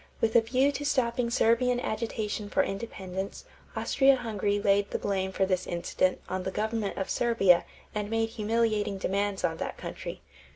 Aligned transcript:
With 0.19 0.35
a 0.35 0.41
view 0.41 0.71
to 0.71 0.83
stopping 0.83 1.29
Serbian 1.29 1.79
agitation 1.79 2.49
for 2.49 2.63
independence, 2.63 3.45
Austria 3.75 4.15
Hungary 4.15 4.59
laid 4.59 4.89
the 4.89 4.97
blame 4.97 5.31
for 5.31 5.45
this 5.45 5.67
incident 5.67 6.19
on 6.27 6.41
the 6.41 6.49
government 6.49 6.97
of 6.97 7.07
Serbia 7.07 7.65
and 7.93 8.09
made 8.09 8.29
humiliating 8.29 8.97
demands 8.97 9.43
on 9.43 9.57
that 9.57 9.77
country. 9.77 10.21